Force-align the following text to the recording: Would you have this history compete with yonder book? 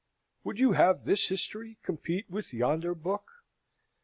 Would 0.43 0.57
you 0.57 0.71
have 0.71 1.05
this 1.05 1.27
history 1.27 1.77
compete 1.83 2.27
with 2.27 2.53
yonder 2.53 2.95
book? 2.95 3.43